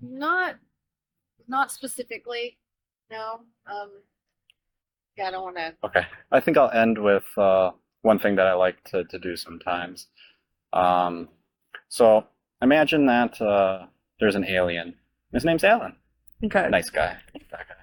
not, 0.00 0.56
not 1.46 1.70
specifically. 1.70 2.58
No. 3.10 3.40
Um, 3.66 3.90
yeah, 5.16 5.28
I 5.28 5.30
don't 5.30 5.44
want 5.44 5.56
to. 5.56 5.74
Okay. 5.84 6.06
I 6.32 6.40
think 6.40 6.56
I'll 6.56 6.70
end 6.70 6.98
with 7.02 7.24
uh, 7.38 7.70
one 8.02 8.18
thing 8.18 8.36
that 8.36 8.46
I 8.46 8.54
like 8.54 8.82
to, 8.84 9.04
to 9.04 9.18
do 9.18 9.36
sometimes. 9.36 10.08
Um, 10.72 11.28
so 11.88 12.26
imagine 12.60 13.06
that 13.06 13.40
uh, 13.40 13.86
there's 14.20 14.34
an 14.34 14.44
alien. 14.44 14.94
His 15.36 15.44
name's 15.44 15.64
Alan. 15.64 15.94
Okay. 16.42 16.66
Nice 16.70 16.88
guy. 16.88 17.14
That 17.34 17.68
guy. 17.68 17.74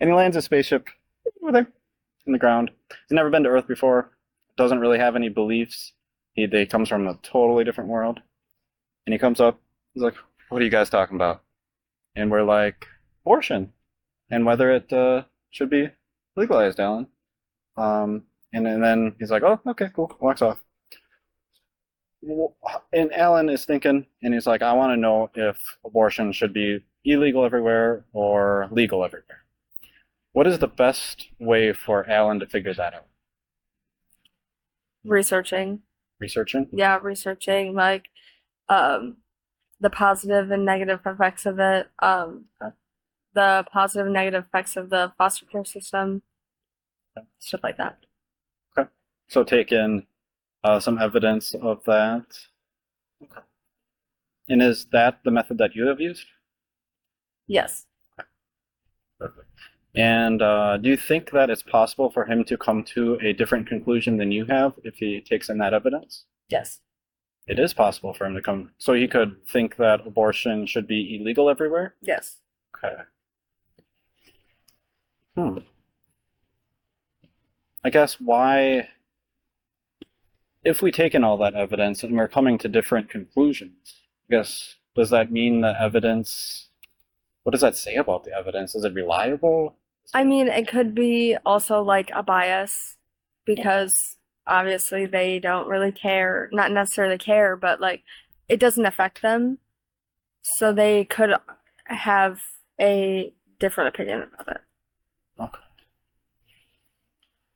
And 0.00 0.10
he 0.10 0.16
lands 0.16 0.36
a 0.36 0.42
spaceship 0.42 0.88
over 1.40 1.52
there 1.52 1.68
in 2.26 2.32
the 2.32 2.38
ground. 2.38 2.72
He's 2.88 3.14
never 3.14 3.30
been 3.30 3.44
to 3.44 3.48
Earth 3.48 3.68
before. 3.68 4.10
Doesn't 4.56 4.80
really 4.80 4.98
have 4.98 5.14
any 5.14 5.28
beliefs. 5.28 5.92
He, 6.34 6.48
he 6.48 6.66
comes 6.66 6.88
from 6.88 7.06
a 7.06 7.14
totally 7.22 7.62
different 7.62 7.90
world. 7.90 8.18
And 9.06 9.12
he 9.12 9.20
comes 9.20 9.40
up. 9.40 9.60
He's 9.94 10.02
like, 10.02 10.16
"What 10.48 10.60
are 10.60 10.64
you 10.64 10.70
guys 10.70 10.90
talking 10.90 11.14
about?" 11.14 11.44
And 12.16 12.28
we're 12.28 12.42
like, 12.42 12.88
"Abortion, 13.24 13.72
and 14.28 14.44
whether 14.44 14.72
it 14.72 14.92
uh, 14.92 15.22
should 15.50 15.70
be 15.70 15.90
legalized, 16.34 16.80
Alan." 16.80 17.06
Um, 17.76 18.24
and, 18.52 18.66
and 18.66 18.82
then 18.82 19.14
he's 19.20 19.30
like, 19.30 19.44
"Oh, 19.44 19.60
okay, 19.64 19.90
cool." 19.94 20.12
Walks 20.18 20.42
off. 20.42 20.58
And 22.92 23.12
Alan 23.14 23.48
is 23.48 23.64
thinking, 23.64 24.06
and 24.22 24.34
he's 24.34 24.46
like, 24.46 24.62
"I 24.62 24.72
want 24.74 24.92
to 24.92 24.96
know 24.96 25.30
if 25.34 25.78
abortion 25.84 26.32
should 26.32 26.52
be 26.52 26.84
illegal 27.04 27.44
everywhere 27.44 28.04
or 28.12 28.68
legal 28.70 29.04
everywhere." 29.04 29.44
What 30.32 30.46
is 30.46 30.58
the 30.58 30.68
best 30.68 31.28
way 31.38 31.72
for 31.72 32.08
Alan 32.08 32.38
to 32.40 32.46
figure 32.46 32.74
that 32.74 32.94
out? 32.94 33.06
Researching. 35.04 35.80
Researching? 36.18 36.68
yeah, 36.72 36.98
researching 37.02 37.74
like 37.74 38.10
um 38.68 39.16
the 39.80 39.88
positive 39.88 40.50
and 40.50 40.66
negative 40.66 41.00
effects 41.06 41.46
of 41.46 41.58
it, 41.58 41.88
um 42.00 42.44
the 43.32 43.64
positive 43.72 44.06
and 44.06 44.12
negative 44.12 44.44
effects 44.44 44.76
of 44.76 44.90
the 44.90 45.12
foster 45.16 45.46
care 45.46 45.64
system, 45.64 46.22
stuff 47.38 47.60
like 47.62 47.78
that. 47.78 47.98
Okay. 48.76 48.88
So 49.28 49.44
take 49.44 49.72
in 49.72 50.06
uh, 50.64 50.80
some 50.80 50.98
evidence 50.98 51.54
of 51.54 51.82
that. 51.84 52.24
Okay. 53.22 53.40
And 54.48 54.62
is 54.62 54.86
that 54.92 55.20
the 55.24 55.30
method 55.30 55.58
that 55.58 55.74
you 55.74 55.86
have 55.86 56.00
used? 56.00 56.26
Yes. 57.46 57.86
Perfect. 59.18 59.46
And 59.94 60.40
uh, 60.40 60.76
do 60.76 60.88
you 60.88 60.96
think 60.96 61.30
that 61.32 61.50
it's 61.50 61.62
possible 61.62 62.10
for 62.10 62.24
him 62.24 62.44
to 62.44 62.56
come 62.56 62.84
to 62.94 63.18
a 63.22 63.32
different 63.32 63.66
conclusion 63.66 64.16
than 64.16 64.30
you 64.30 64.44
have 64.46 64.74
if 64.84 64.96
he 64.96 65.20
takes 65.20 65.48
in 65.48 65.58
that 65.58 65.74
evidence? 65.74 66.24
Yes. 66.48 66.80
It 67.46 67.58
is 67.58 67.74
possible 67.74 68.14
for 68.14 68.26
him 68.26 68.34
to 68.34 68.42
come. 68.42 68.70
So 68.78 68.94
he 68.94 69.08
could 69.08 69.44
think 69.48 69.76
that 69.76 70.06
abortion 70.06 70.66
should 70.66 70.86
be 70.86 71.18
illegal 71.20 71.50
everywhere? 71.50 71.94
Yes. 72.00 72.36
Okay. 72.76 72.94
Hmm. 75.34 75.58
I 77.82 77.90
guess 77.90 78.20
why, 78.20 78.88
if 80.64 80.82
we 80.82 80.90
take 80.92 81.14
in 81.14 81.24
all 81.24 81.36
that 81.38 81.54
evidence 81.54 82.02
and 82.02 82.16
we're 82.16 82.28
coming 82.28 82.58
to 82.58 82.68
different 82.68 83.08
conclusions, 83.08 83.94
I 84.30 84.36
guess, 84.36 84.76
does 84.94 85.10
that 85.10 85.32
mean 85.32 85.60
the 85.60 85.80
evidence, 85.80 86.68
what 87.42 87.52
does 87.52 87.62
that 87.62 87.76
say 87.76 87.96
about 87.96 88.24
the 88.24 88.32
evidence? 88.32 88.74
Is 88.74 88.84
it 88.84 88.94
reliable? 88.94 89.76
I 90.12 90.24
mean, 90.24 90.48
it 90.48 90.68
could 90.68 90.94
be 90.94 91.36
also 91.46 91.82
like 91.82 92.10
a 92.14 92.22
bias 92.22 92.96
because 93.44 94.16
obviously 94.46 95.06
they 95.06 95.38
don't 95.38 95.68
really 95.68 95.92
care, 95.92 96.48
not 96.52 96.72
necessarily 96.72 97.18
care, 97.18 97.56
but 97.56 97.80
like 97.80 98.02
it 98.48 98.60
doesn't 98.60 98.86
affect 98.86 99.22
them. 99.22 99.58
So 100.42 100.72
they 100.72 101.04
could 101.04 101.30
have 101.84 102.40
a 102.80 103.32
different 103.58 103.88
opinion 103.94 104.26
about 104.34 104.56
it. 104.56 104.62
Okay. 105.38 105.58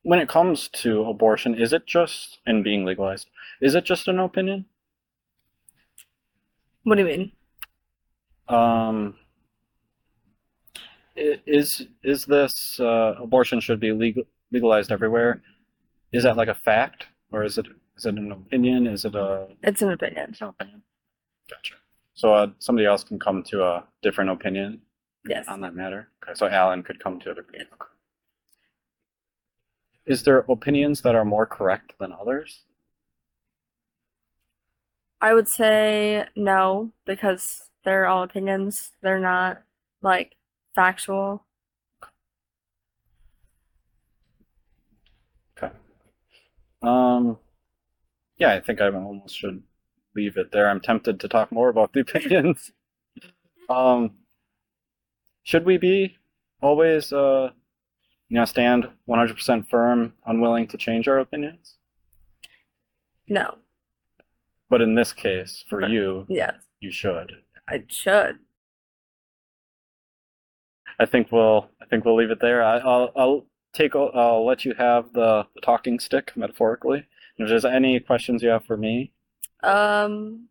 When 0.05 0.19
it 0.19 0.29
comes 0.29 0.69
to 0.83 1.03
abortion, 1.07 1.55
is 1.55 1.73
it 1.73 1.87
just, 1.87 2.38
and 2.47 2.62
being 2.62 2.85
legalized, 2.85 3.29
is 3.62 3.75
it 3.75 3.85
just 3.85 4.07
an 4.07 4.19
opinion? 4.19 4.67
What 6.83 6.97
do 6.97 7.03
you 7.03 7.09
mean? 7.09 7.33
Um, 8.49 9.14
is 11.17 11.87
is 12.03 12.27
this 12.27 12.79
uh, 12.81 13.14
abortion 13.19 13.61
should 13.61 13.81
be 13.81 13.93
legal 13.93 14.25
legalized 14.53 14.93
everywhere? 14.93 15.40
Is 16.12 16.25
that 16.25 16.37
like 16.37 16.49
a 16.49 16.55
fact, 16.55 17.07
or 17.33 17.43
is 17.43 17.57
it 17.57 17.67
is 17.97 18.05
it 18.05 18.17
an 18.17 18.31
opinion? 18.33 18.87
Is 18.87 19.07
it 19.07 19.14
a 19.14 19.47
It's 19.62 19.81
an 19.81 19.93
opinion. 19.93 20.27
it's 20.31 20.40
an 20.43 20.49
opinion? 20.49 20.83
Gotcha. 21.49 21.75
So 22.12 22.35
uh, 22.35 22.49
somebody 22.59 22.85
else 22.85 23.03
can 23.05 23.19
come 23.19 23.43
to 23.45 23.64
a 23.64 23.85
different 24.03 24.29
opinion 24.31 24.83
Yes. 25.27 25.47
on 25.49 25.62
that 25.62 25.75
matter. 25.75 26.09
Okay, 26.23 26.35
so 26.38 26.47
Alan 26.47 26.83
could 26.83 27.03
come 27.03 27.19
to 27.21 27.31
a 27.31 27.35
different. 27.35 27.62
Okay. 27.73 27.90
Is 30.07 30.23
there 30.23 30.38
opinions 30.49 31.01
that 31.03 31.14
are 31.14 31.25
more 31.25 31.47
correct 31.47 31.95
than 31.99 32.12
others? 32.12 32.62
I 35.21 35.33
would 35.33 35.49
say 35.49 36.27
no, 36.37 36.93
because 37.07 37.71
they're 37.85 38.07
all 38.07 38.23
opinions. 38.23 38.93
They're 39.01 39.19
not 39.19 39.62
like 40.03 40.37
factual. 40.75 41.47
Okay. 45.57 45.73
Um, 46.83 47.38
yeah, 48.37 48.53
I 48.53 48.61
think 48.61 48.81
I 48.83 48.88
almost 48.90 49.37
should 49.38 49.62
leave 50.14 50.37
it 50.37 50.53
there. 50.53 50.69
I'm 50.69 50.81
tempted 50.81 51.21
to 51.21 51.29
talk 51.29 51.51
more 51.51 51.71
about 51.71 51.95
the 51.95 52.01
opinions. 52.01 52.73
um, 53.71 54.11
should 55.43 55.64
we 55.64 55.79
be 55.79 56.19
always, 56.61 57.12
uh, 57.12 57.51
you 58.29 58.37
know, 58.39 58.45
stand 58.45 58.89
100% 59.09 59.69
firm, 59.69 60.15
unwilling 60.27 60.67
to 60.69 60.77
change 60.77 61.09
our 61.09 61.19
opinions? 61.19 61.77
No. 63.29 63.57
But 64.71 64.81
in 64.81 64.95
this 64.95 65.13
case, 65.13 65.65
for 65.69 65.87
you, 65.87 66.27
Yes. 66.29 66.55
you 66.81 66.91
should. 66.91 67.33
I 67.69 67.85
should. 67.89 68.39
I 70.99 71.07
think 71.07 71.33
we'll 71.33 71.69
I 71.81 71.87
think 71.87 72.05
we'll 72.05 72.17
leave 72.17 72.31
it 72.31 72.41
there. 72.41 72.63
I, 72.63 72.79
I'll 72.79 73.11
I'll 73.17 73.47
take 73.73 73.97
I'll 73.97 74.47
let 74.47 74.65
you 74.65 74.75
have 74.75 75.13
the, 75.13 75.47
the 75.55 75.61
talking 75.61 75.99
stick 75.99 76.33
metaphorically. 76.37 77.07
If 77.37 77.49
there's 77.49 77.65
any 77.65 77.99
questions 77.99 78.43
you 78.43 78.51
have 78.51 78.65
for 78.65 78.77
me, 78.77 79.13
Um, 79.63 80.49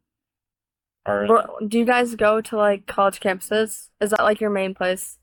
or 1.06 1.28
do 1.66 1.80
you 1.80 1.86
guys 1.86 2.16
go 2.16 2.42
to 2.42 2.58
like 2.58 2.88
college 2.88 3.20
campuses? 3.22 3.90
Is 4.02 4.10
that 4.12 4.24
like 4.24 4.42
your 4.42 4.50
main 4.50 4.74
place? 4.74 5.18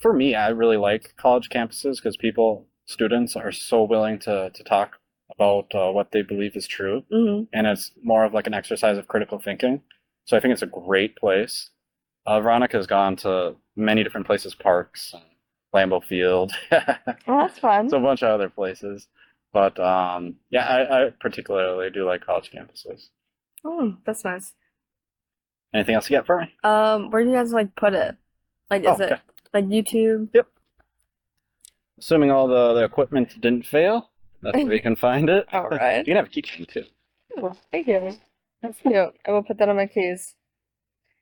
For 0.00 0.12
me, 0.12 0.34
I 0.34 0.48
really 0.48 0.76
like 0.76 1.14
college 1.16 1.48
campuses 1.50 1.96
because 1.96 2.16
people 2.16 2.66
students 2.86 3.36
are 3.36 3.52
so 3.52 3.84
willing 3.84 4.18
to 4.20 4.50
to 4.52 4.64
talk 4.64 4.98
about 5.34 5.72
uh, 5.74 5.90
what 5.92 6.10
they 6.12 6.22
believe 6.22 6.56
is 6.56 6.66
true, 6.66 7.04
Mm-hmm. 7.12 7.44
and 7.52 7.66
it's 7.66 7.92
more 8.02 8.24
of 8.24 8.34
like 8.34 8.46
an 8.46 8.54
exercise 8.54 8.98
of 8.98 9.08
critical 9.08 9.38
thinking. 9.38 9.82
So 10.26 10.36
I 10.36 10.40
think 10.40 10.52
it's 10.52 10.62
a 10.62 10.66
great 10.66 11.16
place. 11.16 11.70
Uh, 12.26 12.40
Veronica's 12.40 12.86
gone 12.86 13.16
to 13.16 13.56
many 13.76 14.02
different 14.04 14.26
places, 14.26 14.54
parks, 14.54 15.14
Lambeau 15.74 16.02
Field. 16.04 16.52
Well, 16.70 16.82
that's 17.26 17.58
fun. 17.58 17.88
So 17.88 17.96
a 17.98 18.00
bunch 18.00 18.22
of 18.22 18.30
other 18.30 18.48
places. 18.50 19.08
But 19.52 19.80
um, 19.80 20.36
yeah, 20.50 20.66
I, 20.66 21.06
I 21.06 21.10
particularly 21.20 21.90
do 21.90 22.04
like 22.06 22.24
college 22.24 22.50
campuses. 22.54 23.08
oh, 23.64 23.96
that's 24.04 24.24
nice. 24.24 24.52
Anything 25.74 25.94
else 25.94 26.10
you 26.10 26.16
got 26.16 26.26
for 26.26 26.40
me? 26.40 26.52
Um, 26.64 27.10
where 27.10 27.22
do 27.22 27.30
you 27.30 27.36
guys 27.36 27.52
like 27.52 27.74
put 27.76 27.94
it? 27.94 28.16
Like, 28.70 28.82
is 28.82 28.88
Oh, 28.88 28.94
it 29.02 29.12
okay. 29.12 29.20
Like 29.52 29.66
YouTube? 29.66 30.28
Yep. 30.34 30.46
Assuming 31.98 32.30
all 32.30 32.48
the, 32.48 32.74
the 32.74 32.84
equipment 32.84 33.40
didn't 33.40 33.66
fail, 33.66 34.10
that's 34.42 34.56
where 34.56 34.72
you 34.72 34.80
can 34.80 34.96
find 34.96 35.28
it. 35.28 35.46
All 35.52 35.68
right. 35.68 35.98
You 36.06 36.14
can 36.14 36.16
have 36.16 36.26
a 36.26 36.30
keychain 36.30 36.66
too. 36.66 36.84
Oh, 37.36 37.52
thank 37.70 37.86
you. 37.86 38.12
That's 38.62 38.78
cute. 38.80 39.14
I 39.26 39.30
will 39.30 39.42
put 39.42 39.58
that 39.58 39.68
on 39.68 39.76
my 39.76 39.86
keys. 39.86 40.34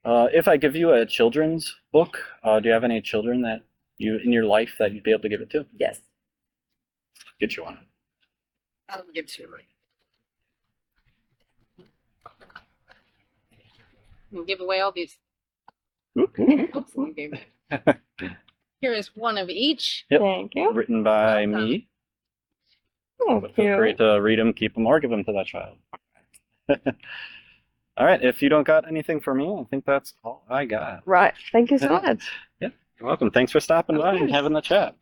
Uh, 0.04 0.28
if 0.32 0.46
I 0.46 0.56
give 0.56 0.76
you 0.76 0.92
a 0.92 1.04
children's 1.04 1.74
book, 1.92 2.18
uh, 2.44 2.60
do 2.60 2.68
you 2.68 2.72
have 2.72 2.84
any 2.84 3.00
children 3.00 3.42
that 3.42 3.62
you 3.98 4.18
in 4.24 4.32
your 4.32 4.44
life 4.44 4.76
that 4.78 4.92
you'd 4.92 5.02
be 5.02 5.10
able 5.10 5.22
to 5.22 5.28
give 5.28 5.40
it 5.40 5.50
to? 5.50 5.66
Yes. 5.78 6.00
Get 7.40 7.56
you 7.56 7.64
one. 7.64 7.78
I'll 8.88 9.04
give 9.12 9.26
to 9.26 9.42
you. 9.42 9.48
We'll 14.30 14.44
give 14.44 14.60
away 14.60 14.80
all 14.80 14.92
these. 14.92 15.18
Oops, 16.18 16.94
we 16.94 17.12
gave 17.12 17.32
it. 17.32 17.40
Here 18.80 18.92
is 18.92 19.10
one 19.16 19.38
of 19.38 19.48
each. 19.50 20.04
Yep. 20.10 20.20
Thank 20.20 20.54
you. 20.54 20.72
Written 20.72 21.02
by 21.02 21.46
me. 21.46 21.88
Oh, 23.20 23.40
But 23.40 23.54
feel 23.56 23.76
free 23.76 23.88
cute. 23.90 23.98
to 23.98 24.20
read 24.22 24.38
them, 24.38 24.52
keep 24.52 24.74
them, 24.74 24.86
or 24.86 25.00
give 25.00 25.10
them 25.10 25.24
to 25.24 25.32
that 25.32 25.46
child. 25.46 25.76
all 26.68 28.06
right. 28.06 28.22
If 28.22 28.40
you 28.42 28.48
don't 28.48 28.66
got 28.66 28.86
anything 28.86 29.20
for 29.20 29.34
me, 29.34 29.44
I 29.60 29.64
think 29.64 29.84
that's 29.84 30.14
all 30.22 30.44
I 30.48 30.64
got. 30.66 31.02
Right. 31.06 31.34
Thank 31.50 31.70
you 31.72 31.78
so 31.78 31.88
much. 32.02 32.30
Yeah. 32.60 32.68
You're 33.00 33.08
welcome. 33.08 33.30
Thanks 33.30 33.50
for 33.52 33.60
stopping 33.60 33.96
Of 33.96 34.02
by 34.02 34.10
and 34.10 34.18
course. 34.20 34.30
having 34.30 34.52
the 34.52 34.60
chat. 34.60 34.94